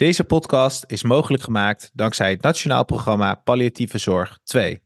[0.00, 4.82] Deze podcast is mogelijk gemaakt dankzij het Nationaal Programma Palliatieve Zorg 2.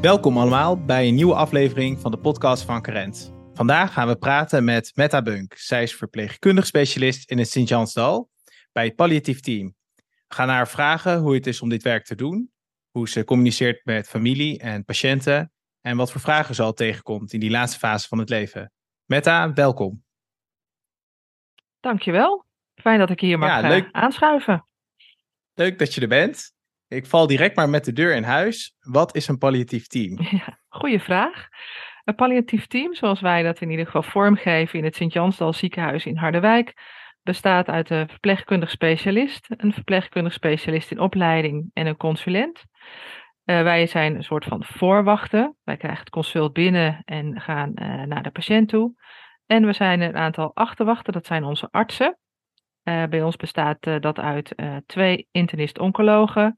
[0.00, 3.32] Welkom allemaal bij een nieuwe aflevering van de podcast van Carent.
[3.54, 5.54] Vandaag gaan we praten met Metta Bunk.
[5.56, 8.30] Zij is verpleegkundig specialist in het Sint-Jansdal
[8.72, 9.74] bij het palliatief team.
[9.96, 12.50] We gaan haar vragen hoe het is om dit werk te doen,
[12.90, 17.40] hoe ze communiceert met familie en patiënten en wat voor vragen ze al tegenkomt in
[17.40, 18.72] die laatste fase van het leven.
[19.04, 20.04] Metta, welkom.
[21.80, 22.44] Dankjewel.
[22.74, 23.84] Fijn dat ik hier mag ja, leuk.
[23.84, 24.66] Uh, aanschuiven.
[25.54, 26.52] Leuk dat je er bent.
[26.88, 28.76] Ik val direct maar met de deur in huis.
[28.80, 30.18] Wat is een palliatief team?
[30.38, 31.48] Ja, goeie vraag.
[32.04, 36.16] Een palliatief team, zoals wij dat in ieder geval vormgeven in het Sint-Jansdal ziekenhuis in
[36.16, 36.74] Harderwijk,
[37.22, 42.64] bestaat uit een verpleegkundig specialist, een verpleegkundig specialist in opleiding en een consulent.
[43.50, 45.56] Uh, wij zijn een soort van voorwachten.
[45.64, 48.92] Wij krijgen het consult binnen en gaan uh, naar de patiënt toe.
[49.46, 52.18] En we zijn een aantal achterwachten, dat zijn onze artsen.
[52.84, 54.54] Uh, bij ons bestaat dat uit
[54.86, 56.54] twee internist-oncologen,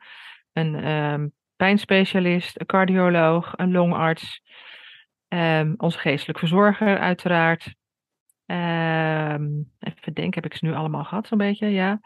[0.53, 4.43] een um, pijnspecialist, een cardioloog, een longarts,
[5.29, 7.75] um, onze geestelijk verzorger uiteraard.
[8.47, 11.67] Um, even denken, heb ik ze nu allemaal gehad zo'n beetje?
[11.67, 12.01] Ja.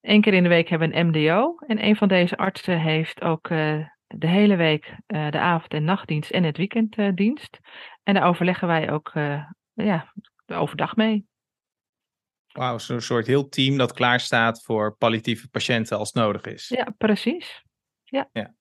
[0.00, 1.56] Eén keer in de week hebben we een MDO.
[1.66, 3.50] En een van deze artsen heeft ook
[4.16, 7.58] de hele week uh, de avond- en nachtdienst en het weekenddienst.
[8.02, 10.12] en daar overleggen wij ook uh, ja,
[10.46, 11.28] overdag mee.
[12.52, 16.68] Wauw, zo'n soort heel team dat klaar staat voor palliatieve patiënten als nodig is.
[16.68, 17.64] Ja, precies.
[18.04, 18.28] Ja.
[18.32, 18.54] ja.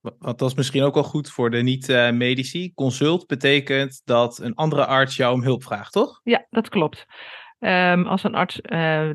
[0.00, 2.74] Want dat is misschien ook wel goed voor de niet-medici.
[2.74, 6.20] Consult betekent dat een andere arts jou om hulp vraagt, toch?
[6.22, 7.06] Ja, dat klopt.
[7.58, 9.10] Um, als een arts uh,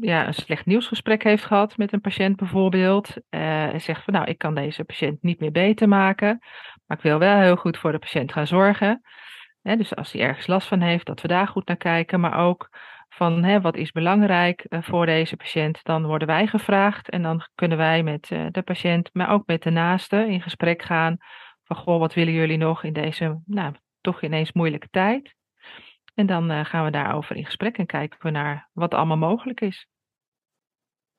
[0.00, 3.16] ja, een slecht nieuwsgesprek heeft gehad met een patiënt bijvoorbeeld.
[3.30, 6.38] Uh, en zegt van nou, ik kan deze patiënt niet meer beter maken.
[6.86, 9.02] Maar ik wil wel heel goed voor de patiënt gaan zorgen.
[9.62, 12.20] dus als hij ergens last van heeft, dat we daar goed naar kijken.
[12.20, 12.68] Maar ook
[13.08, 15.80] van wat is belangrijk uh, voor deze patiënt.
[15.82, 19.62] Dan worden wij gevraagd en dan kunnen wij met uh, de patiënt, maar ook met
[19.62, 21.16] de naaste in gesprek gaan.
[21.64, 25.34] Van goh, wat willen jullie nog in deze, nou, toch ineens moeilijke tijd.
[26.20, 29.60] En dan uh, gaan we daarover in gesprek en kijken we naar wat allemaal mogelijk
[29.60, 29.86] is.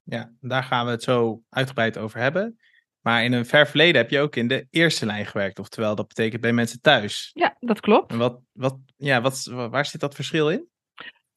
[0.03, 2.59] Ja, daar gaan we het zo uitgebreid over hebben.
[2.99, 6.07] Maar in een ver verleden heb je ook in de eerste lijn gewerkt, oftewel dat
[6.07, 7.31] betekent bij mensen thuis.
[7.33, 8.11] Ja, dat klopt.
[8.11, 10.67] En wat, wat, ja, wat, waar zit dat verschil in?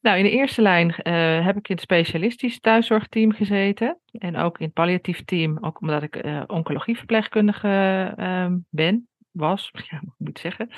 [0.01, 3.99] Nou, in de eerste lijn uh, heb ik in het specialistisch thuiszorgteam gezeten.
[4.11, 10.01] En ook in het palliatief team, ook omdat ik uh, oncologieverpleegkundige uh, ben, was, ja,
[10.17, 10.69] moet ik zeggen.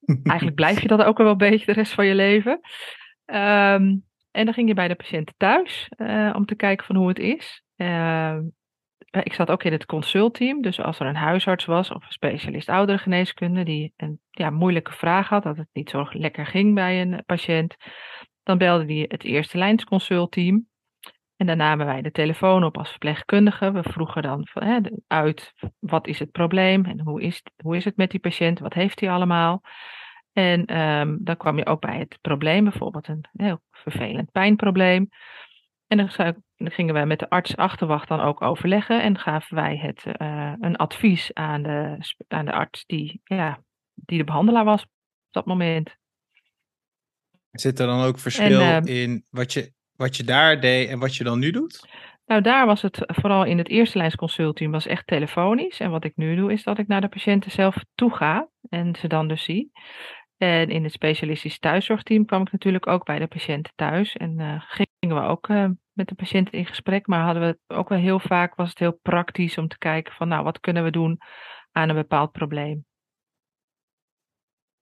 [0.22, 2.60] Eigenlijk blijf je dat ook wel een beetje de rest van je leven.
[3.26, 7.08] Um, en dan ging je bij de patiënten thuis uh, om te kijken van hoe
[7.08, 7.62] het is.
[7.76, 8.38] Uh,
[9.10, 12.68] ik zat ook in het consultteam, dus als er een huisarts was of een specialist
[12.68, 17.22] ouderengeneeskunde die een ja, moeilijke vraag had, dat het niet zo lekker ging bij een
[17.26, 17.76] patiënt,
[18.42, 20.66] dan belde die het eerste lijns consultteam.
[21.38, 23.72] En dan namen wij de telefoon op als verpleegkundige.
[23.72, 27.96] We vroegen dan hè, uit wat is het probleem en hoe is, hoe is het
[27.96, 29.62] met die patiënt, wat heeft hij allemaal.
[30.32, 35.08] En um, dan kwam je ook bij het probleem, bijvoorbeeld een heel vervelend pijnprobleem.
[35.86, 39.76] En dan, dan gingen we met de arts achterwacht dan ook overleggen en gaven wij
[39.76, 41.96] het, uh, een advies aan de,
[42.28, 43.62] aan de arts die, ja,
[43.94, 44.88] die de behandelaar was op
[45.30, 45.96] dat moment.
[47.50, 50.98] Zit er dan ook verschil en, uh, in wat je wat je daar deed en
[50.98, 51.88] wat je dan nu doet?
[52.26, 54.14] Nou, daar was het vooral in het eerste lijns
[54.70, 55.80] was echt telefonisch.
[55.80, 58.94] En wat ik nu doe, is dat ik naar de patiënten zelf toe ga en
[58.94, 59.70] ze dan dus zie.
[60.36, 64.16] En in het specialistisch thuiszorgteam kwam ik natuurlijk ook bij de patiënten thuis.
[64.16, 67.06] En uh, gingen we ook uh, met de patiënten in gesprek.
[67.06, 70.28] Maar hadden we ook wel heel vaak, was het heel praktisch om te kijken van,
[70.28, 71.18] nou, wat kunnen we doen
[71.72, 72.86] aan een bepaald probleem.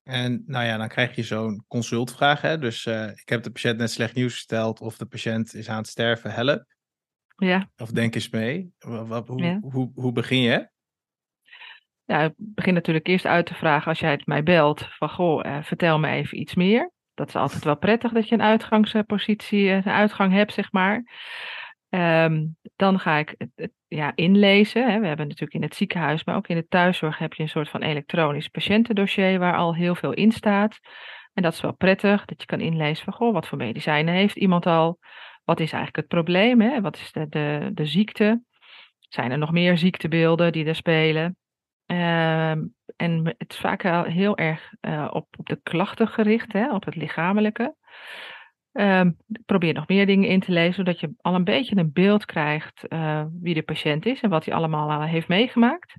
[0.06, 2.40] En nou ja, dan krijg je zo'n consultvraag.
[2.40, 2.58] Hè?
[2.58, 5.76] Dus uh, ik heb de patiënt net slecht nieuws gesteld of de patiënt is aan
[5.76, 6.64] het sterven, help.
[7.36, 7.70] Ja.
[7.76, 8.72] Of denk eens mee.
[8.78, 9.58] Wat, hoe, ja.
[9.60, 10.68] hoe, hoe begin je?
[12.04, 14.86] Ja, ik begin natuurlijk eerst uit te vragen als jij het mij belt.
[14.90, 16.92] Van goh, uh, vertel me even iets meer.
[17.14, 21.04] Dat is altijd wel prettig dat je een uitgangspositie, een uitgang hebt, zeg maar.
[21.88, 24.90] Um, dan ga ik het, ja, inlezen.
[24.90, 25.00] Hè.
[25.00, 27.68] We hebben natuurlijk in het ziekenhuis, maar ook in de thuiszorg heb je een soort
[27.68, 30.78] van elektronisch patiëntendossier waar al heel veel in staat.
[31.34, 34.36] En dat is wel prettig, dat je kan inlezen van, goh, wat voor medicijnen heeft
[34.36, 34.98] iemand al?
[35.44, 36.60] Wat is eigenlijk het probleem?
[36.60, 36.80] Hè?
[36.80, 38.42] Wat is de, de, de ziekte?
[38.98, 41.36] Zijn er nog meer ziektebeelden die er spelen?
[41.86, 46.84] Um, en het is vaak heel erg uh, op, op de klachten gericht, hè, op
[46.84, 47.74] het lichamelijke.
[48.78, 52.24] Um, probeer nog meer dingen in te lezen, zodat je al een beetje een beeld
[52.24, 55.96] krijgt uh, wie de patiënt is en wat hij allemaal uh, heeft meegemaakt.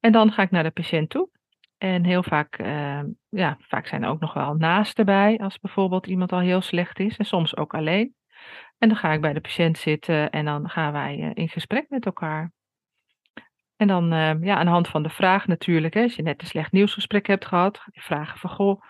[0.00, 1.30] En dan ga ik naar de patiënt toe.
[1.78, 6.06] En heel vaak, uh, ja, vaak zijn er ook nog wel naasten bij, als bijvoorbeeld
[6.06, 8.14] iemand al heel slecht is, en soms ook alleen.
[8.78, 11.86] En dan ga ik bij de patiënt zitten en dan gaan wij uh, in gesprek
[11.88, 12.52] met elkaar.
[13.76, 16.40] En dan, uh, ja, aan de hand van de vraag natuurlijk, hè, als je net
[16.40, 18.82] een slecht nieuwsgesprek hebt gehad, ga je vragen van, goh,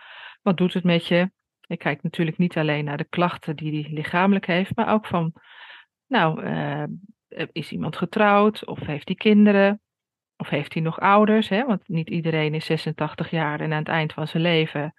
[0.43, 1.31] wat doet het met je?
[1.71, 5.33] Ik kijk natuurlijk niet alleen naar de klachten die hij lichamelijk heeft, maar ook van,
[6.07, 6.85] nou, uh,
[7.53, 9.81] is iemand getrouwd of heeft hij kinderen?
[10.37, 11.49] Of heeft hij nog ouders?
[11.49, 11.65] Hè?
[11.65, 14.95] Want niet iedereen is 86 jaar en aan het eind van zijn leven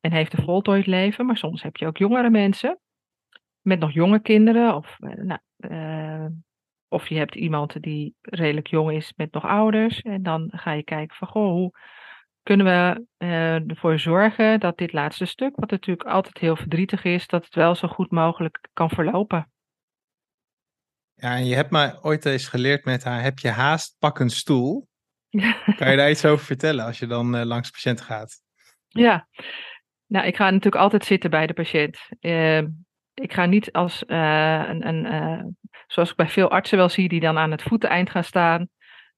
[0.00, 1.26] en heeft een voltooid leven.
[1.26, 2.80] Maar soms heb je ook jongere mensen
[3.60, 4.74] met nog jonge kinderen.
[4.74, 6.26] Of, nou, uh,
[6.88, 10.00] of je hebt iemand die redelijk jong is met nog ouders.
[10.00, 11.78] En dan ga je kijken van, goh, hoe
[12.46, 17.26] kunnen we uh, ervoor zorgen dat dit laatste stuk, wat natuurlijk altijd heel verdrietig is,
[17.26, 19.50] dat het wel zo goed mogelijk kan verlopen.
[21.14, 24.30] Ja, en je hebt mij ooit eens geleerd met haar, heb je haast, pak een
[24.30, 24.88] stoel.
[25.78, 28.42] Kan je daar iets over vertellen als je dan uh, langs de patiënt gaat?
[28.88, 29.28] Ja,
[30.06, 31.98] nou ik ga natuurlijk altijd zitten bij de patiënt.
[32.20, 32.58] Uh,
[33.14, 35.56] ik ga niet als uh, een, een
[35.86, 38.68] zoals ik bij veel artsen wel zie, die dan aan het voeteneind gaan staan.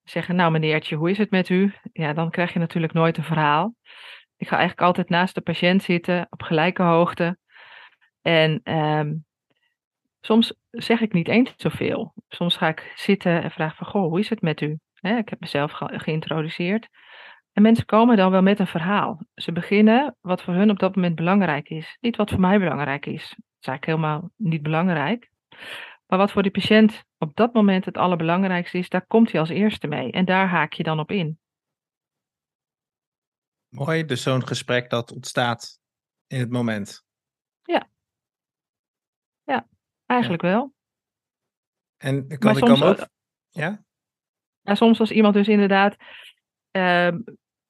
[0.08, 1.74] Zeggen, nou meneertje, hoe is het met u?
[1.92, 3.74] Ja, dan krijg je natuurlijk nooit een verhaal.
[4.36, 7.38] Ik ga eigenlijk altijd naast de patiënt zitten, op gelijke hoogte.
[8.22, 9.14] En ehm,
[10.20, 12.14] soms zeg ik niet eens zoveel.
[12.28, 14.78] Soms ga ik zitten en vraag van, goh, hoe is het met u?
[15.00, 16.88] ik heb mezelf ge geïntroduceerd.
[17.52, 19.26] En mensen komen dan wel met een verhaal.
[19.34, 21.96] Ze beginnen wat voor hun op dat moment belangrijk is.
[22.00, 23.28] Niet wat voor mij belangrijk is.
[23.28, 25.30] Dat is eigenlijk helemaal niet belangrijk.
[26.08, 29.48] Maar wat voor die patiënt op dat moment het allerbelangrijkste is, daar komt hij als
[29.48, 30.12] eerste mee.
[30.12, 31.38] En daar haak je dan op in.
[33.68, 35.80] Mooi, dus zo'n gesprek dat ontstaat
[36.26, 37.04] in het moment.
[37.62, 37.90] Ja.
[39.42, 39.68] Ja,
[40.06, 40.48] eigenlijk ja.
[40.48, 40.74] wel.
[41.96, 43.08] En kan ik kan ook...
[43.48, 43.84] Ja?
[44.60, 44.74] ja?
[44.74, 45.96] Soms als iemand dus inderdaad
[46.72, 47.14] uh,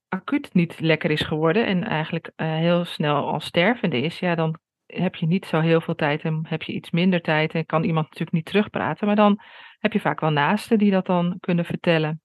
[0.09, 4.59] acuut niet lekker is geworden en eigenlijk uh, heel snel al stervende is, ja, dan
[4.95, 7.85] heb je niet zo heel veel tijd en heb je iets minder tijd en kan
[7.85, 9.07] iemand natuurlijk niet terugpraten.
[9.07, 9.41] Maar dan
[9.79, 12.21] heb je vaak wel naasten die dat dan kunnen vertellen.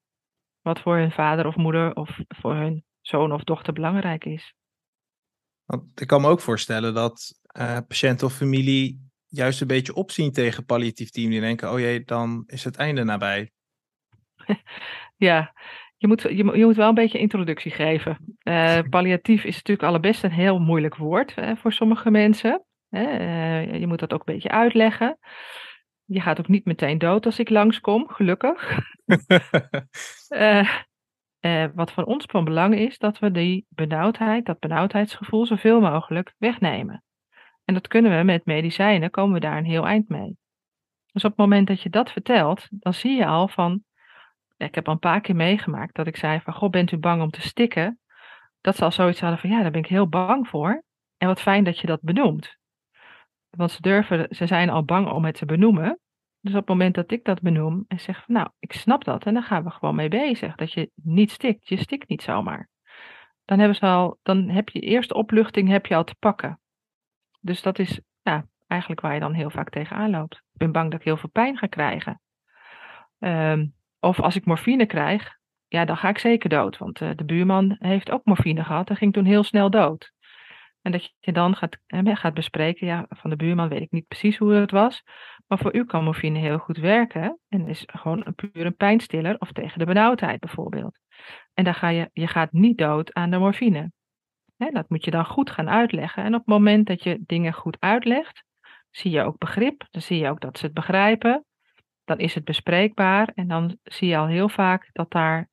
[0.61, 4.53] Wat voor hun vader of moeder of voor hun zoon of dochter belangrijk is.
[5.65, 10.31] Want ik kan me ook voorstellen dat uh, patiënt of familie juist een beetje opzien
[10.31, 11.29] tegen palliatief team.
[11.29, 13.51] Die denken, oh jee, dan is het einde nabij.
[15.17, 15.53] ja,
[16.03, 18.35] je moet, je, je moet wel een beetje introductie geven.
[18.43, 22.65] Uh, palliatief is natuurlijk allerbest een heel moeilijk woord hè, voor sommige mensen.
[22.89, 25.17] Uh, je moet dat ook een beetje uitleggen.
[26.05, 28.79] Je gaat ook niet meteen dood als ik langskom, gelukkig.
[30.29, 30.67] uh,
[31.79, 37.03] wat van ons van belang is, dat we die benauwdheid, dat benauwdheidsgevoel, zoveel mogelijk wegnemen.
[37.65, 40.37] En dat kunnen we met medicijnen, komen we daar een heel eind mee.
[41.11, 43.83] Dus op het moment dat je dat vertelt, dan zie je al van,
[44.63, 47.21] ik heb al een paar keer meegemaakt dat ik zei van, goh, bent u bang
[47.21, 47.99] om te stikken?
[48.61, 50.83] Dat ze al zoiets hadden van, ja, daar ben ik heel bang voor.
[51.17, 52.57] En wat fijn dat je dat benoemt.
[53.49, 55.99] Want ze durven, ze zijn al bang om het te benoemen.
[56.39, 59.25] Dus op het moment dat ik dat benoem en zeg van, nou, ik snap dat
[59.25, 60.55] en dan gaan we gewoon mee bezig.
[60.55, 62.69] Dat je niet stikt, je stikt niet zomaar.
[63.45, 66.59] Dan hebben ze al, dan heb je eerste opluchting heb je al te pakken.
[67.39, 70.35] Dus dat is ja, eigenlijk waar je dan heel vaak tegenaan loopt.
[70.35, 72.21] Ik ben bang dat ik heel veel pijn ga krijgen.
[73.19, 73.73] Um,
[74.03, 76.77] of als ik morfine krijg, ja, dan ga ik zeker dood.
[76.77, 80.11] Want uh, de buurman heeft ook morfine gehad en ging toen heel snel dood.
[80.81, 84.07] En dat je dan gaat, eh, gaat bespreken, ja, van de buurman weet ik niet
[84.07, 85.03] precies hoe het was.
[85.47, 87.39] Maar voor u kan morfine heel goed werken.
[87.47, 90.99] En is gewoon een puur een pijnstiller of tegen de benauwdheid bijvoorbeeld.
[91.53, 93.91] En dan ga je, je gaat niet dood aan de morfine.
[94.57, 96.23] Hè, dat moet je dan goed gaan uitleggen.
[96.23, 98.43] En op het moment dat je dingen goed uitlegt,
[98.89, 99.87] zie je ook begrip.
[99.91, 101.45] Dan zie je ook dat ze het begrijpen
[102.03, 105.49] dan is het bespreekbaar en dan zie je al heel vaak dat daar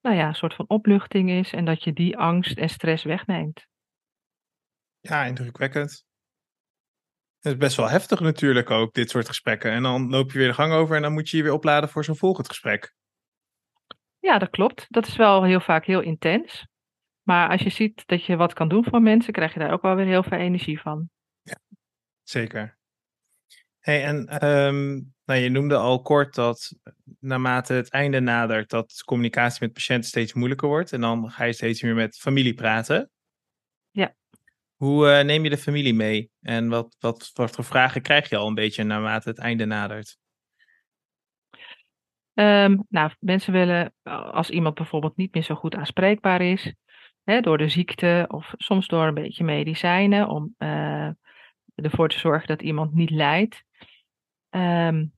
[0.00, 3.66] nou ja, een soort van opluchting is en dat je die angst en stress wegneemt.
[5.00, 6.04] Ja, indrukwekkend.
[7.40, 9.70] Het is best wel heftig natuurlijk ook, dit soort gesprekken.
[9.70, 11.88] En dan loop je weer de gang over en dan moet je je weer opladen
[11.88, 12.94] voor zo'n volgend gesprek.
[14.18, 14.86] Ja, dat klopt.
[14.88, 16.66] Dat is wel heel vaak heel intens.
[17.22, 19.82] Maar als je ziet dat je wat kan doen voor mensen, krijg je daar ook
[19.82, 21.10] wel weer heel veel energie van.
[21.42, 21.58] Ja,
[22.22, 22.78] zeker.
[23.82, 26.72] Hey, en um, nou, je noemde al kort dat
[27.20, 30.92] naarmate het einde nadert, dat communicatie met patiënten steeds moeilijker wordt.
[30.92, 33.10] En dan ga je steeds meer met familie praten.
[33.90, 34.14] Ja.
[34.76, 36.30] Hoe uh, neem je de familie mee?
[36.40, 40.18] En wat, wat, wat voor vragen krijg je al een beetje naarmate het einde nadert?
[42.34, 43.94] Um, nou, mensen willen,
[44.32, 46.74] als iemand bijvoorbeeld niet meer zo goed aanspreekbaar is,
[47.24, 51.08] hè, door de ziekte of soms door een beetje medicijnen, om uh,
[51.74, 53.64] ervoor te zorgen dat iemand niet lijdt,
[54.50, 55.12] um,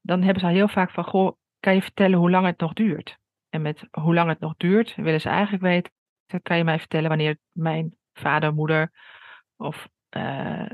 [0.00, 3.18] dan hebben ze heel vaak van, goh, kan je vertellen hoe lang het nog duurt?
[3.48, 5.92] En met hoe lang het nog duurt, willen ze eigenlijk weten
[6.40, 8.92] kan je mij vertellen wanneer mijn vader, moeder
[9.56, 10.70] of uh,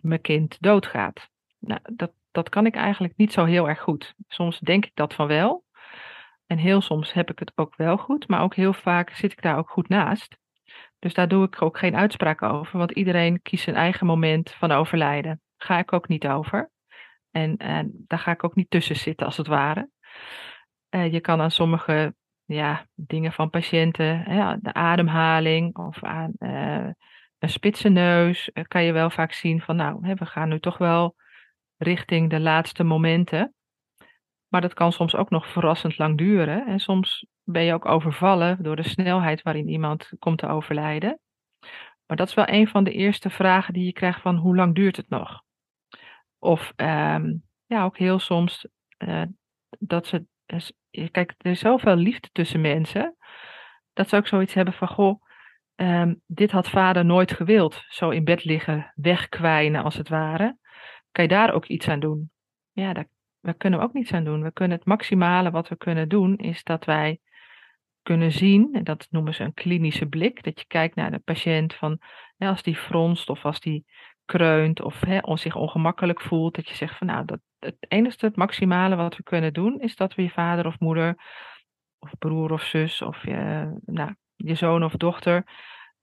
[0.00, 1.28] mijn kind doodgaat?
[1.58, 4.14] Nou, dat, dat kan ik eigenlijk niet zo heel erg goed.
[4.28, 5.64] Soms denk ik dat van wel.
[6.46, 9.42] En heel soms heb ik het ook wel goed, maar ook heel vaak zit ik
[9.42, 10.38] daar ook goed naast.
[11.04, 14.72] Dus daar doe ik ook geen uitspraak over, want iedereen kiest zijn eigen moment van
[14.72, 15.40] overlijden.
[15.56, 16.70] Ga ik ook niet over.
[17.30, 19.88] En, en daar ga ik ook niet tussen zitten, als het ware.
[20.90, 24.24] Uh, je kan aan sommige ja, dingen van patiënten,
[24.62, 26.88] de ademhaling of aan uh,
[27.38, 30.60] een spitse neus, uh, kan je wel vaak zien van nou, hè, we gaan nu
[30.60, 31.16] toch wel
[31.76, 33.54] richting de laatste momenten.
[34.48, 36.66] Maar dat kan soms ook nog verrassend lang duren.
[36.66, 41.18] En soms ben je ook overvallen door de snelheid waarin iemand komt te overlijden.
[42.06, 44.74] Maar dat is wel een van de eerste vragen die je krijgt van hoe lang
[44.74, 45.42] duurt het nog?
[46.38, 48.66] Of um, ja, ook heel soms
[48.98, 49.22] uh,
[49.78, 50.26] dat ze,
[51.10, 53.16] kijk, er is zoveel liefde tussen mensen,
[53.92, 55.22] dat ze ook zoiets hebben van, goh,
[55.74, 57.84] um, dit had vader nooit gewild.
[57.88, 60.58] Zo in bed liggen, wegkwijnen als het ware.
[61.12, 62.30] Kan je daar ook iets aan doen?
[62.72, 63.08] Ja, daar,
[63.40, 64.42] daar kunnen we ook niets aan doen.
[64.42, 67.20] We kunnen het maximale wat we kunnen doen, is dat wij
[68.04, 71.74] kunnen zien, en dat noemen ze een klinische blik, dat je kijkt naar de patiënt
[71.74, 71.98] van,
[72.36, 73.84] ja, als die fronst of als die
[74.24, 78.36] kreunt of hè, zich ongemakkelijk voelt, dat je zegt van nou, dat, het enige, het
[78.36, 81.16] maximale wat we kunnen doen, is dat we je vader of moeder
[81.98, 85.44] of broer of zus of je, nou, je zoon of dochter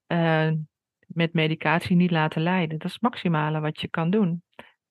[0.08, 0.51] uh,
[1.08, 2.77] met medicatie niet laten lijden.
[2.77, 4.43] Dat is het maximale wat je kan doen.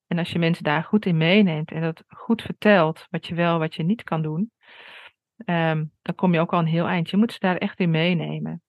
[0.07, 3.59] En als je mensen daar goed in meeneemt en dat goed vertelt, wat je wel,
[3.59, 4.52] wat je niet kan doen,
[5.47, 7.11] um, dan kom je ook al een heel eind.
[7.11, 8.62] Je moet ze daar echt in meenemen.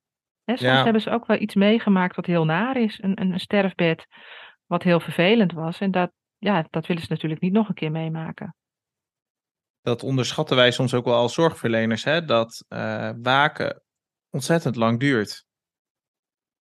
[0.45, 0.83] Soms ja.
[0.83, 4.07] hebben ze ook wel iets meegemaakt wat heel naar is, een, een, sterfbed
[4.65, 5.79] wat heel vervelend was.
[5.79, 8.55] En dat, ja, dat willen ze natuurlijk niet nog een keer meemaken.
[9.81, 12.25] Dat onderschatten wij soms ook wel als zorgverleners, hè?
[12.25, 13.83] dat uh, waken
[14.29, 15.45] ontzettend lang duurt.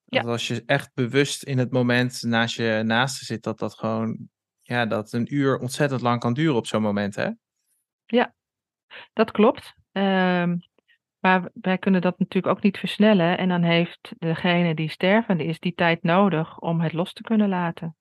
[0.04, 4.28] Dat als je echt bewust in het moment naast je naaste zit, dat dat gewoon,
[4.60, 7.30] ja, dat een uur ontzettend lang kan duren op zo'n moment, hè?
[8.06, 8.34] Ja,
[9.12, 9.74] dat klopt.
[9.92, 10.60] Um,
[11.18, 13.38] maar wij kunnen dat natuurlijk ook niet versnellen.
[13.38, 17.48] En dan heeft degene die stervende is die tijd nodig om het los te kunnen
[17.48, 17.96] laten.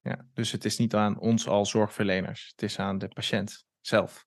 [0.00, 4.26] Ja, dus het is niet aan ons als zorgverleners, het is aan de patiënt zelf.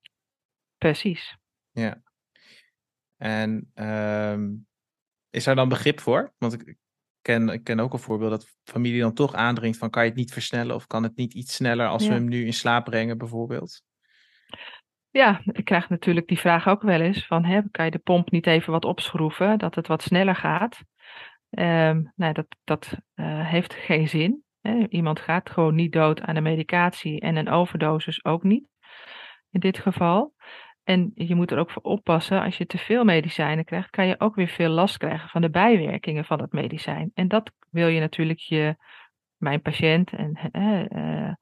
[0.78, 1.38] Precies.
[1.72, 2.02] Ja.
[3.18, 4.68] En um,
[5.30, 6.34] is er dan begrip voor?
[6.38, 6.78] Want ik
[7.22, 10.18] ken, ik ken ook een voorbeeld dat familie dan toch aandringt van kan je het
[10.18, 12.10] niet versnellen of kan het niet iets sneller als ja.
[12.10, 13.84] we hem nu in slaap brengen bijvoorbeeld?
[15.12, 18.32] Ja, ik krijg natuurlijk die vraag ook wel eens van hè, kan je de pomp
[18.32, 20.84] niet even wat opschroeven dat het wat sneller gaat?
[21.50, 24.44] Um, nee, dat, dat uh, heeft geen zin.
[24.62, 24.86] Hè.
[24.90, 28.64] Iemand gaat gewoon niet dood aan de medicatie en een overdosis ook niet.
[29.50, 30.34] In dit geval.
[30.84, 34.20] En je moet er ook voor oppassen, als je te veel medicijnen krijgt, kan je
[34.20, 37.12] ook weer veel last krijgen van de bijwerkingen van het medicijn.
[37.14, 38.76] En dat wil je natuurlijk je,
[39.38, 41.34] mijn patiënt en uh,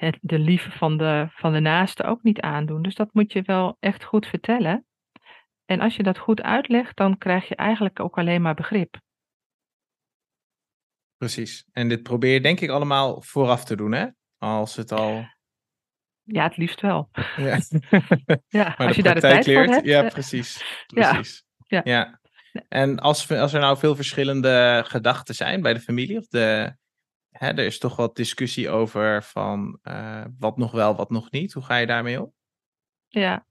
[0.00, 2.82] het, de lieve van de, van de naaste ook niet aandoen.
[2.82, 4.86] Dus dat moet je wel echt goed vertellen.
[5.64, 9.00] En als je dat goed uitlegt, dan krijg je eigenlijk ook alleen maar begrip.
[11.16, 11.64] Precies.
[11.72, 14.06] En dit probeer je denk ik allemaal vooraf te doen, hè?
[14.38, 15.24] Als het al...
[16.22, 17.10] Ja, het liefst wel.
[17.36, 17.60] Ja,
[18.60, 19.86] ja als je daar de tijd leert, hebt.
[19.86, 20.64] Ja, precies.
[20.94, 21.44] precies.
[21.66, 21.80] Ja.
[21.84, 21.92] ja.
[21.92, 22.20] ja.
[22.68, 26.76] En als, als er nou veel verschillende gedachten zijn bij de familie, of de,
[27.30, 31.52] er is toch wat discussie over van uh, wat nog wel, wat nog niet.
[31.52, 32.32] Hoe ga je daarmee om?
[33.08, 33.46] Ja,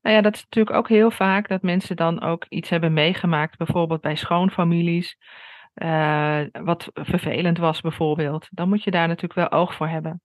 [0.00, 3.56] nou ja, dat is natuurlijk ook heel vaak dat mensen dan ook iets hebben meegemaakt,
[3.56, 5.18] bijvoorbeeld bij schoonfamilies.
[5.74, 10.22] Uh, wat vervelend was bijvoorbeeld, dan moet je daar natuurlijk wel oog voor hebben.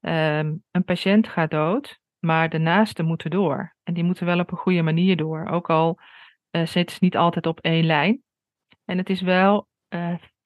[0.00, 3.74] Um, een patiënt gaat dood, maar de naasten moeten door.
[3.82, 5.46] En die moeten wel op een goede manier door.
[5.46, 5.98] Ook al
[6.50, 8.22] uh, zitten ze niet altijd op één lijn.
[8.84, 9.68] En het is wel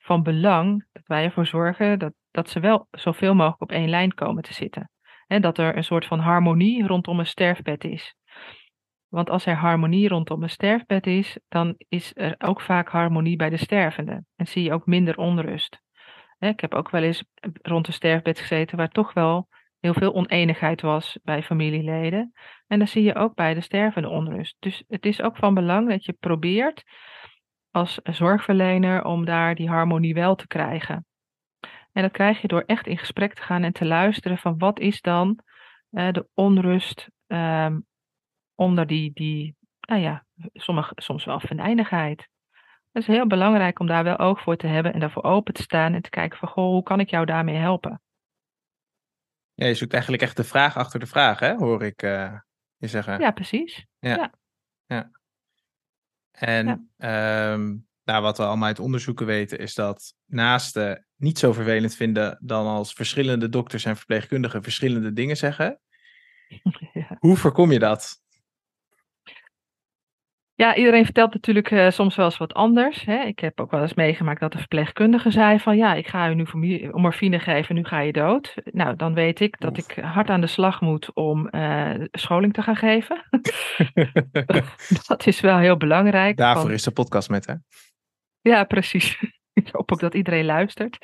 [0.06, 4.14] van belang dat wij ervoor zorgen dat, dat ze wel zoveel mogelijk op één lijn
[4.14, 4.90] komen te zitten.
[5.26, 8.14] En dat er een soort van harmonie rondom een sterfbed is.
[9.08, 13.50] Want als er harmonie rondom een sterfbed is, dan is er ook vaak harmonie bij
[13.50, 14.24] de stervende.
[14.36, 15.80] En zie je ook minder onrust.
[16.38, 17.24] Ik heb ook wel eens
[17.62, 19.48] rond een sterfbed gezeten waar toch wel
[19.80, 22.32] heel veel oneenigheid was bij familieleden.
[22.66, 24.56] En dan zie je ook bij de stervende onrust.
[24.58, 26.84] Dus het is ook van belang dat je probeert
[27.76, 31.06] als zorgverlener om daar die harmonie wel te krijgen.
[31.92, 34.78] En dat krijg je door echt in gesprek te gaan en te luisteren van wat
[34.78, 35.40] is dan
[35.90, 37.86] uh, de onrust um,
[38.54, 42.28] onder die, die nou ja, sommige, soms wel venijnigheid.
[42.92, 45.62] Het is heel belangrijk om daar wel oog voor te hebben en daarvoor open te
[45.62, 48.00] staan en te kijken van, goh, hoe kan ik jou daarmee helpen?
[49.54, 51.54] Ja, je zoekt eigenlijk echt de vraag achter de vraag, hè?
[51.54, 52.38] hoor ik uh,
[52.76, 53.20] je zeggen.
[53.20, 53.86] Ja, precies.
[53.98, 54.14] Ja.
[54.16, 54.32] ja.
[54.86, 55.10] ja.
[56.38, 61.94] En ehm, nou, wat we allemaal uit onderzoeken weten, is dat naasten niet zo vervelend
[61.94, 65.80] vinden dan als verschillende dokters en verpleegkundigen verschillende dingen zeggen.
[66.92, 67.16] Ja.
[67.18, 68.22] Hoe voorkom je dat?
[70.56, 73.04] Ja, iedereen vertelt natuurlijk uh, soms wel eens wat anders.
[73.04, 73.22] Hè.
[73.22, 76.34] Ik heb ook wel eens meegemaakt dat de verpleegkundige zei van ja, ik ga u
[76.34, 76.46] nu
[76.92, 78.54] morfine geven, nu ga je dood.
[78.64, 82.62] Nou, dan weet ik dat ik hard aan de slag moet om uh, scholing te
[82.62, 83.22] gaan geven.
[85.06, 86.36] dat is wel heel belangrijk.
[86.36, 87.54] Daarvoor is de podcast met hè?
[88.40, 89.18] Ja, precies.
[89.52, 90.98] ik hoop ook dat iedereen luistert.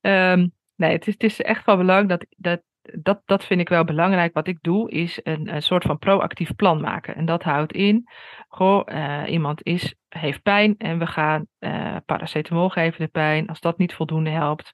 [0.00, 3.68] Um, nee, het is, het is echt wel belangrijk dat, dat dat, dat vind ik
[3.68, 4.34] wel belangrijk.
[4.34, 7.14] Wat ik doe is een, een soort van proactief plan maken.
[7.14, 8.08] En dat houdt in,
[8.48, 13.48] goh, uh, iemand is, heeft pijn en we gaan uh, paracetamol geven de pijn.
[13.48, 14.72] Als dat niet voldoende helpt,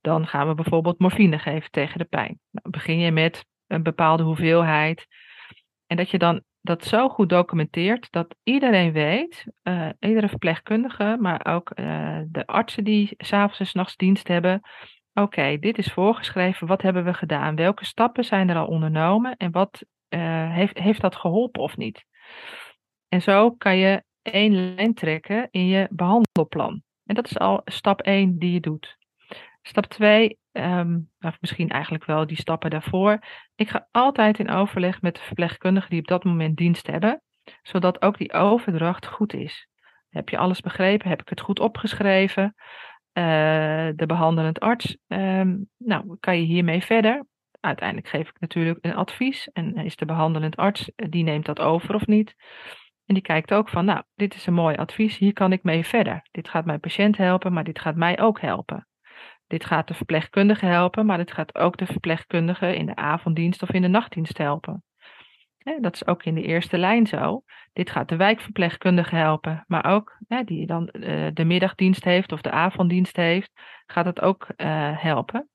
[0.00, 2.40] dan gaan we bijvoorbeeld morfine geven tegen de pijn.
[2.50, 5.06] Nou, begin je met een bepaalde hoeveelheid.
[5.86, 11.46] En dat je dan dat zo goed documenteert dat iedereen weet, uh, iedere verpleegkundige, maar
[11.46, 11.76] ook
[12.26, 14.62] de artsen die s'avonds en s'nachts dienst hebben,
[15.14, 16.66] Oké, dit is voorgeschreven.
[16.66, 17.56] Wat hebben we gedaan?
[17.56, 19.36] Welke stappen zijn er al ondernomen?
[19.36, 22.04] En wat uh, heeft, heeft dat geholpen of niet?
[23.08, 26.82] En zo kan je één lijn trekken in je behandelplan.
[27.04, 28.98] En dat is al stap 1 die je doet.
[29.62, 33.18] Stap 2, um, ehm, of misschien eigenlijk wel die stappen daarvoor.
[33.54, 37.22] Ik ga altijd in overleg met de verpleegkundigen die op dat moment dienst hebben,
[37.62, 39.68] zodat ook die overdracht goed is.
[40.08, 41.08] Heb je alles begrepen?
[41.08, 42.54] Heb ik het goed opgeschreven?
[43.12, 44.96] Uh, de behandelend arts.
[45.06, 47.26] Um, nou, kan je hiermee verder?
[47.60, 51.60] Uiteindelijk geef ik natuurlijk een advies en is de behandelend arts, eh, die neemt dat
[51.60, 52.34] over of niet.
[53.06, 55.86] En die kijkt ook van, nou, dit is een mooi advies, hier kan ik mee
[55.86, 56.26] verder.
[56.30, 58.88] Dit gaat mijn patiënt helpen, maar dit gaat mij ook helpen.
[59.46, 63.70] Dit gaat de verpleegkundige helpen, maar dit gaat ook de verpleegkundige in de avonddienst of
[63.70, 64.84] in de nachtdienst helpen.
[65.80, 67.42] Dat is ook in de eerste lijn zo.
[67.72, 72.40] Dit gaat de wijkverpleegkundige helpen, maar ook hè, die dan uh, de middagdienst heeft of
[72.40, 73.50] de avonddienst heeft,
[73.86, 75.48] gaat het ook uh, helpen.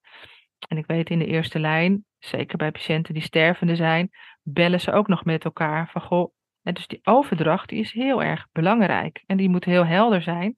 [0.68, 4.10] En ik weet in de eerste lijn, zeker bij patiënten die stervende zijn,
[4.42, 6.34] bellen ze ook nog met elkaar van goh.
[6.62, 10.56] Dus die overdracht die is heel erg belangrijk en die moet heel helder zijn.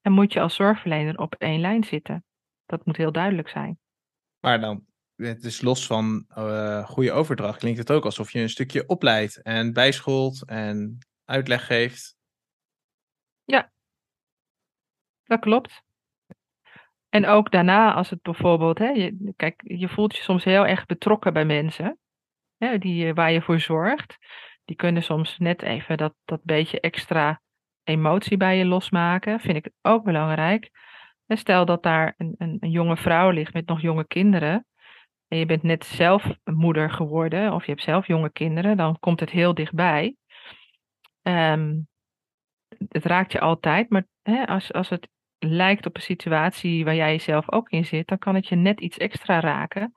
[0.00, 2.24] En moet je als zorgverlener op één lijn zitten.
[2.66, 3.78] Dat moet heel duidelijk zijn.
[4.40, 4.84] Maar dan
[5.16, 9.42] het is los van uh, goede overdracht, klinkt het ook alsof je een stukje opleidt
[9.42, 12.16] en bijscholt en uitleg geeft.
[13.44, 13.72] Ja,
[15.24, 15.82] dat klopt.
[17.08, 20.86] En ook daarna, als het bijvoorbeeld, hè, je, kijk, je voelt je soms heel erg
[20.86, 21.98] betrokken bij mensen
[22.56, 24.16] hè, die, waar je voor zorgt.
[24.64, 27.40] Die kunnen soms net even dat, dat beetje extra
[27.82, 29.40] emotie bij je losmaken.
[29.40, 30.70] Vind ik ook belangrijk.
[31.26, 34.66] En stel dat daar een, een jonge vrouw ligt met nog jonge kinderen
[35.28, 39.20] en je bent net zelf moeder geworden of je hebt zelf jonge kinderen, dan komt
[39.20, 40.16] het heel dichtbij.
[41.22, 41.88] Um,
[42.88, 45.08] het raakt je altijd, maar hè, als, als het
[45.38, 48.80] lijkt op een situatie waar jij jezelf ook in zit, dan kan het je net
[48.80, 49.92] iets extra raken.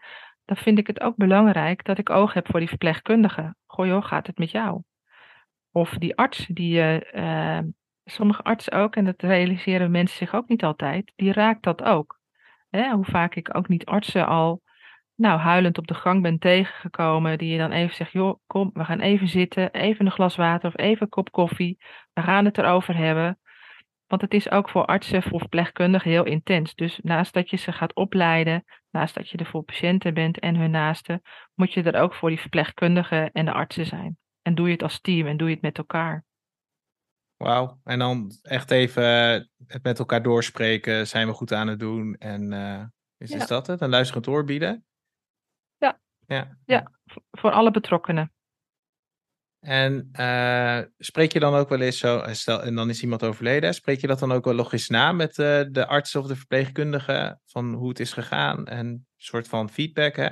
[0.45, 3.55] Dan vind ik het ook belangrijk dat ik oog heb voor die verpleegkundige.
[3.65, 4.81] Goh joh, gaat het met jou?
[5.71, 7.71] Of die arts die je, uh,
[8.05, 12.19] sommige artsen ook, en dat realiseren mensen zich ook niet altijd, die raakt dat ook.
[12.69, 14.61] Hè, hoe vaak ik ook niet artsen al
[15.17, 18.83] nou, huilend op de gang bent tegengekomen, die je dan even zegt, joh, kom, we
[18.83, 21.77] gaan even zitten, even een glas water of even een kop koffie,
[22.13, 23.39] we gaan het erover hebben.
[24.07, 26.75] Want het is ook voor artsen, voor verpleegkundigen heel intens.
[26.75, 30.55] Dus naast dat je ze gaat opleiden, naast dat je er voor patiënten bent en
[30.55, 31.21] hun naasten,
[31.53, 34.17] moet je er ook voor die verpleegkundigen en de artsen zijn.
[34.41, 36.25] En doe je het als team en doe je het met elkaar.
[37.37, 39.03] Wauw, en dan echt even
[39.67, 42.83] het met elkaar doorspreken, zijn we goed aan het doen en uh,
[43.17, 43.81] is, is dat het?
[43.81, 44.85] Een luisterend oor bieden?
[46.27, 46.91] Ja, ja
[47.31, 48.31] voor alle betrokkenen.
[49.59, 53.73] En uh, spreek je dan ook wel eens zo, stel, en dan is iemand overleden,
[53.73, 57.39] spreek je dat dan ook wel logisch na met uh, de arts of de verpleegkundige
[57.45, 60.29] van hoe het is gegaan en een soort van feedback, hè?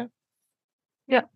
[1.03, 1.29] Ja,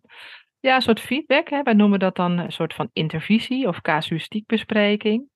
[0.60, 1.48] ja een soort feedback.
[1.48, 1.62] Hè?
[1.62, 5.28] Wij noemen dat dan een soort van intervisie of casuïstiekbespreking.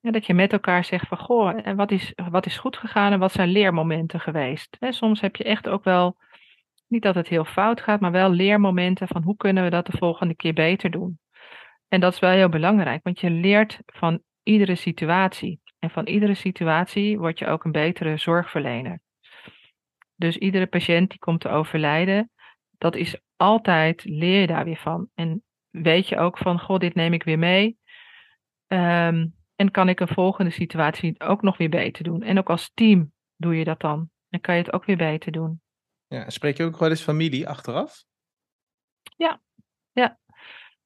[0.00, 3.12] Ja, dat je met elkaar zegt van, goh, en wat is, wat is goed gegaan
[3.12, 4.76] en wat zijn leermomenten geweest?
[4.78, 6.16] Hè, soms heb je echt ook wel
[6.90, 9.96] niet dat het heel fout gaat, maar wel leermomenten van hoe kunnen we dat de
[9.96, 11.18] volgende keer beter doen.
[11.88, 15.60] En dat is wel heel belangrijk, want je leert van iedere situatie.
[15.78, 19.00] En van iedere situatie word je ook een betere zorgverlener.
[20.16, 22.30] Dus iedere patiënt die komt te overlijden,
[22.80, 25.08] dat is altijd, leer je daar weer van.
[25.14, 27.78] En weet je ook van, goh, dit neem ik weer mee.
[28.66, 29.26] Ehm,
[29.56, 32.22] en kan ik een volgende situatie ook nog weer beter doen.
[32.22, 34.10] En ook als team doe je dat dan.
[34.28, 35.60] Dan kan je het ook weer beter doen.
[36.10, 38.04] Ja, spreek je ook wel eens familie achteraf?
[39.16, 39.40] Ja,
[39.92, 40.18] ja.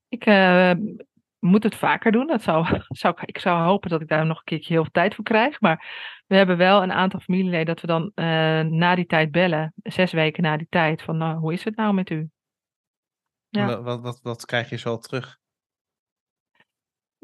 [0.08, 0.72] Ik uh,
[1.38, 2.26] moet het vaker doen.
[2.26, 2.66] Dat zou,
[3.02, 5.60] zou, ik zou hopen dat ik daar nog een keertje heel veel tijd voor krijg.
[5.60, 5.86] Maar
[6.26, 9.72] we hebben wel een aantal familieleden dat we dan uh, na die tijd bellen.
[9.82, 11.02] Zes weken na die tijd.
[11.02, 12.28] Van nou, hoe is het nou met u?
[13.48, 13.66] Ja.
[13.66, 15.38] Wat, wat, wat, wat krijg je zo terug?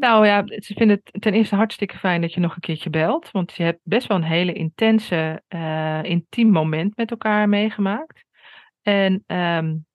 [0.01, 3.31] Nou ja, ze vinden het ten eerste hartstikke fijn dat je nog een keertje belt.
[3.31, 8.25] Want je hebt best wel een hele intense, uh, intiem moment met elkaar meegemaakt.
[8.83, 9.87] En um,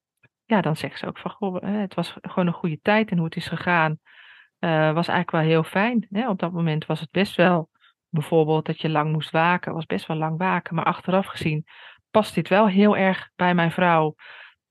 [0.44, 3.36] ja, dan zeggen ze ook van, het was gewoon een goede tijd en hoe het
[3.36, 3.98] is gegaan,
[4.60, 6.06] uh, was eigenlijk wel heel fijn.
[6.10, 6.28] Hè?
[6.28, 7.70] Op dat moment was het best wel,
[8.08, 10.74] bijvoorbeeld dat je lang moest waken, was best wel lang waken.
[10.74, 11.64] Maar achteraf gezien
[12.10, 14.14] past dit wel heel erg bij mijn vrouw.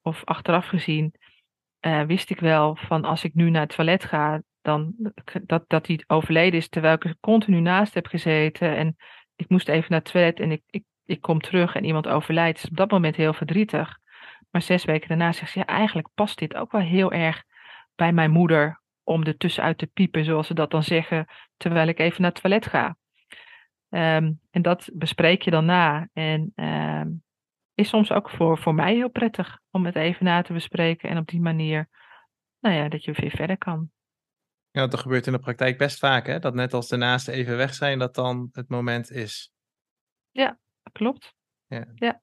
[0.01, 1.13] Of achteraf gezien
[1.81, 4.93] uh, wist ik wel van als ik nu naar het toilet ga, dan
[5.41, 8.75] dat, dat hij overleden is terwijl ik er continu naast heb gezeten.
[8.75, 8.95] En
[9.35, 12.57] ik moest even naar het toilet en ik, ik, ik kom terug en iemand overlijdt.
[12.57, 13.97] is op dat moment heel verdrietig.
[14.51, 17.43] Maar zes weken daarna zegt ze, ja, eigenlijk past dit ook wel heel erg
[17.95, 21.99] bij mijn moeder om er tussenuit te piepen, zoals ze dat dan zeggen, terwijl ik
[21.99, 22.97] even naar het toilet ga.
[23.89, 26.07] Um, en dat bespreek je dan na.
[26.13, 27.23] En um,
[27.73, 31.17] is soms ook voor, voor mij heel prettig om het even na te bespreken en
[31.17, 31.89] op die manier,
[32.59, 33.89] nou ja, dat je weer verder kan.
[34.75, 36.39] Ja, dat gebeurt in de praktijk best vaak, hè?
[36.39, 39.51] Dat net als de naasten even weg zijn, dat dan het moment is.
[40.31, 40.59] Ja,
[40.91, 41.33] klopt.
[41.67, 41.85] Ja.
[41.95, 42.21] ja.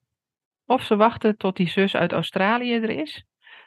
[0.66, 3.24] Of ze wachten tot die zus uit Australië er is.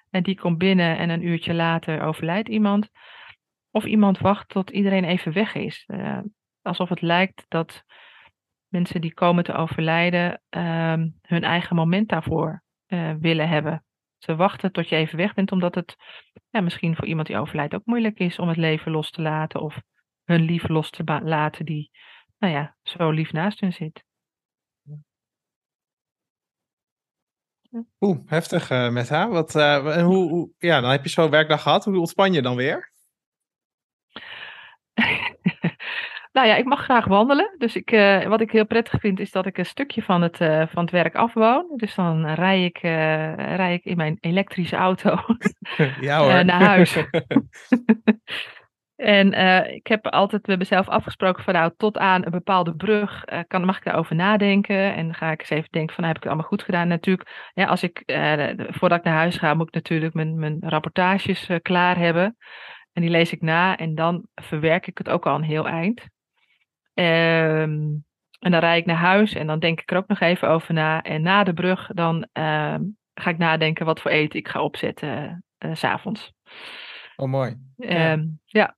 [0.10, 2.90] En die komt binnen en een uurtje later overlijdt iemand.
[3.72, 5.84] Of iemand wacht tot iedereen even weg is.
[5.88, 6.20] Uh,
[6.62, 7.84] alsof het lijkt dat
[8.68, 13.85] mensen die komen te overlijden uh, hun eigen moment daarvoor uh, willen hebben.
[14.26, 15.96] Ze wachten tot je even weg bent, omdat het
[16.50, 19.62] ja, misschien voor iemand die overlijdt ook moeilijk is om het leven los te laten.
[19.62, 19.82] Of
[20.24, 21.92] hun lief los te laten die
[22.38, 24.04] nou ja, zo lief naast hun zit.
[28.00, 29.30] Oeh, heftig uh, met haar.
[29.30, 31.86] Wat, uh, hoe, hoe, ja, dan heb je zo'n werkdag gehad.
[31.86, 32.94] Hoe ontspan je dan weer?
[36.36, 37.56] Nou ja, ik mag graag wandelen.
[37.58, 40.38] Dus ik, uh, wat ik heel prettig vind, is dat ik een stukje van het,
[40.72, 41.74] van het werk afwoon.
[41.76, 45.18] Dus dan rij ik, rij ik in mijn elektrische auto
[46.02, 46.46] ja, hoor.
[46.46, 46.98] naar huis.
[48.96, 53.24] En uh, ik heb altijd met mezelf afgesproken van nou, tot aan een bepaalde brug
[53.26, 54.96] uh, kan, mag ik daarover nadenken.
[54.96, 56.88] En dan ga ik eens even denken van nou, heb ik het allemaal goed gedaan.
[56.88, 60.58] natuurlijk, ja, als ik, uh, voordat ik naar huis ga, moet ik natuurlijk mijn, mijn
[60.60, 62.38] rapportages klaar hebben.
[62.94, 66.04] En die lees ik na en dan verwerk ik het ook al een heel eind.
[67.00, 68.06] Um,
[68.40, 70.74] en dan rijd ik naar huis en dan denk ik er ook nog even over
[70.74, 71.02] na.
[71.02, 72.82] En na de brug dan ehm,
[73.14, 76.34] ga ik nadenken wat voor eten ik ga opzetten s s'avonds.
[77.16, 77.56] Oh, mooi.
[77.78, 78.12] Ja.
[78.12, 78.76] Um, ja.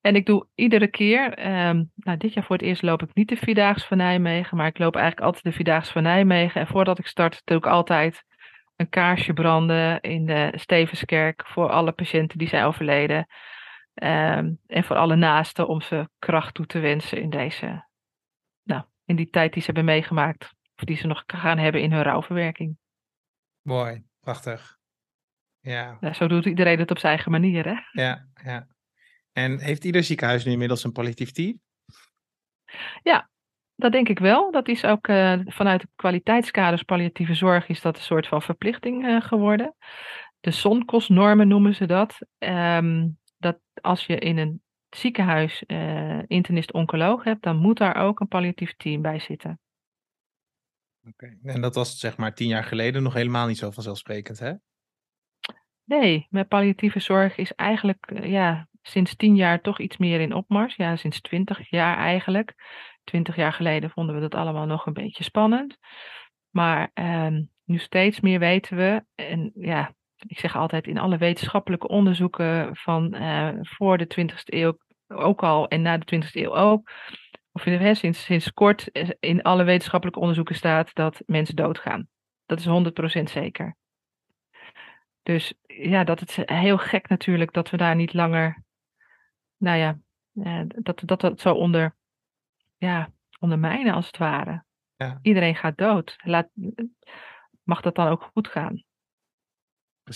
[0.00, 3.28] En ik doe iedere keer, um, nou dit jaar voor het eerst loop ik niet
[3.28, 6.60] de Vierdaagse van Nijmegen, maar ik loop eigenlijk altijd de Vierdaagse van Nijmegen.
[6.60, 8.24] En voordat ik start doe ik altijd
[8.76, 13.26] een kaarsje branden in de Stevenskerk voor alle patiënten die zijn overleden.
[13.94, 17.88] Um, en voor alle naasten om ze kracht toe te wensen in deze,
[18.62, 20.54] nou, in die tijd die ze hebben meegemaakt.
[20.76, 22.76] Of die ze nog gaan hebben in hun rouwverwerking.
[23.62, 24.78] Mooi, prachtig.
[25.60, 25.96] Ja.
[26.00, 26.12] ja.
[26.12, 28.02] Zo doet iedereen het op zijn eigen manier, hè?
[28.02, 28.66] Ja, ja.
[29.32, 31.60] En heeft ieder ziekenhuis nu inmiddels een palliatief team?
[33.02, 33.30] Ja,
[33.74, 34.50] dat denk ik wel.
[34.50, 39.04] Dat is ook uh, vanuit de kwaliteitskaders palliatieve zorg is dat een soort van verplichting
[39.04, 39.74] uh, geworden.
[40.40, 42.18] De zonkostnormen noemen ze dat.
[42.38, 48.28] Um, dat als je in een ziekenhuis uh, internist-oncoloog hebt, dan moet daar ook een
[48.28, 49.60] palliatief team bij zitten.
[51.06, 51.54] Oké, okay.
[51.54, 54.52] en dat was zeg maar tien jaar geleden nog helemaal niet zo vanzelfsprekend, hè?
[55.84, 60.76] Nee, met palliatieve zorg is eigenlijk ja, sinds tien jaar toch iets meer in opmars.
[60.76, 62.54] Ja, sinds twintig jaar eigenlijk.
[63.04, 65.78] Twintig jaar geleden vonden we dat allemaal nog een beetje spannend.
[66.50, 69.94] Maar um, nu steeds meer weten we, en ja,
[70.26, 75.68] ik zeg altijd in alle wetenschappelijke onderzoeken van uh, voor de 20e eeuw ook al
[75.68, 76.90] en na de 20e eeuw ook,
[77.52, 78.88] of in, sinds, sinds kort
[79.20, 82.08] in alle wetenschappelijke onderzoeken staat dat mensen doodgaan.
[82.46, 82.66] Dat is
[83.20, 83.76] 100% zeker.
[85.22, 88.62] Dus ja, dat het heel gek natuurlijk dat we daar niet langer
[89.62, 89.98] nou ja,
[90.34, 91.96] uh, dat, dat dat zo onder,
[92.76, 94.64] ja, ondermijnen als het ware.
[94.96, 95.18] Ja.
[95.22, 96.16] Iedereen gaat dood.
[96.24, 96.48] Laat,
[97.62, 98.84] mag dat dan ook goed gaan?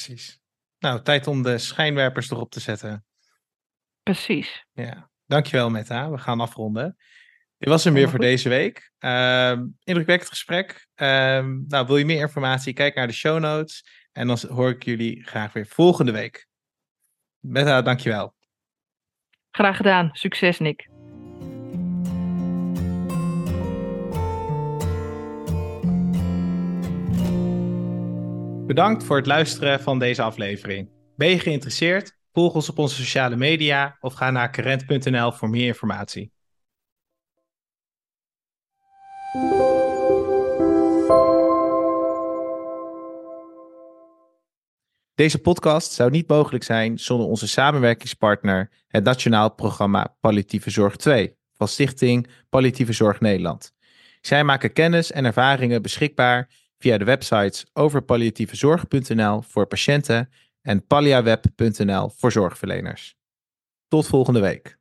[0.04, 0.40] Precies.
[0.78, 3.04] Nou, tijd om de schijnwerpers erop te zetten.
[4.02, 4.66] Precies.
[4.72, 6.10] Ja, dankjewel Meta.
[6.10, 6.96] We gaan afronden.
[7.58, 8.92] Dit was hem weer voor deze week.
[8.98, 9.50] Uh,
[9.82, 10.86] indrukwekkend gesprek.
[10.96, 11.08] Uh,
[11.66, 12.72] nou, wil je meer informatie?
[12.72, 14.06] Kijk naar de show notes.
[14.12, 16.46] En dan hoor ik jullie graag weer volgende week.
[17.38, 18.34] Meta, dankjewel.
[19.50, 20.08] Graag gedaan.
[20.12, 20.95] Succes, Nick.
[28.66, 30.90] Bedankt voor het luisteren van deze aflevering.
[31.16, 32.16] Ben je geïnteresseerd?
[32.32, 36.32] Volg ons op onze sociale media of ga naar current.nl voor meer informatie.
[45.14, 51.36] Deze podcast zou niet mogelijk zijn zonder onze samenwerkingspartner, het Nationaal Programma Palliatieve Zorg 2
[51.52, 53.74] van Stichting Palliatieve Zorg Nederland.
[54.20, 60.30] Zij maken kennis en ervaringen beschikbaar via de websites overpalliatievezorg.nl voor patiënten
[60.62, 63.16] en palliaweb.nl voor zorgverleners.
[63.88, 64.75] Tot volgende week.